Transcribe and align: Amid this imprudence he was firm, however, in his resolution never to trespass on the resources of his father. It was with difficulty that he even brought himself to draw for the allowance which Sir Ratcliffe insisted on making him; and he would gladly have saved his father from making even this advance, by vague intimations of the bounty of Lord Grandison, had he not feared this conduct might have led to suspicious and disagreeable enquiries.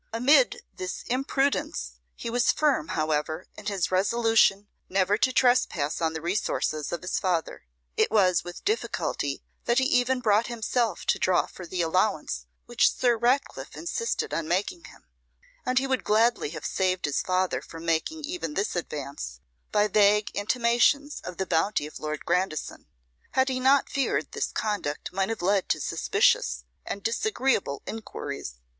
Amid 0.11 0.63
this 0.75 1.03
imprudence 1.03 1.99
he 2.15 2.31
was 2.31 2.51
firm, 2.51 2.87
however, 2.97 3.45
in 3.55 3.67
his 3.67 3.91
resolution 3.91 4.67
never 4.89 5.15
to 5.19 5.31
trespass 5.31 6.01
on 6.01 6.13
the 6.13 6.21
resources 6.23 6.91
of 6.91 7.03
his 7.03 7.19
father. 7.19 7.65
It 7.95 8.09
was 8.09 8.43
with 8.43 8.65
difficulty 8.65 9.43
that 9.65 9.77
he 9.77 9.83
even 9.85 10.19
brought 10.19 10.47
himself 10.47 11.05
to 11.05 11.19
draw 11.19 11.45
for 11.45 11.67
the 11.67 11.83
allowance 11.83 12.47
which 12.65 12.91
Sir 12.91 13.15
Ratcliffe 13.15 13.77
insisted 13.77 14.33
on 14.33 14.47
making 14.47 14.85
him; 14.85 15.05
and 15.67 15.77
he 15.77 15.85
would 15.85 16.03
gladly 16.03 16.49
have 16.49 16.65
saved 16.65 17.05
his 17.05 17.21
father 17.21 17.61
from 17.61 17.85
making 17.85 18.23
even 18.25 18.55
this 18.55 18.75
advance, 18.75 19.39
by 19.71 19.87
vague 19.87 20.31
intimations 20.33 21.21
of 21.23 21.37
the 21.37 21.45
bounty 21.45 21.85
of 21.85 21.99
Lord 21.99 22.25
Grandison, 22.25 22.87
had 23.33 23.49
he 23.49 23.59
not 23.59 23.87
feared 23.87 24.31
this 24.31 24.51
conduct 24.51 25.13
might 25.13 25.29
have 25.29 25.43
led 25.43 25.69
to 25.69 25.79
suspicious 25.79 26.63
and 26.87 27.03
disagreeable 27.03 27.83
enquiries. 27.85 28.55